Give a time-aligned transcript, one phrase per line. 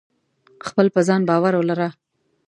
[0.67, 1.89] خپل په ځان باور ولره.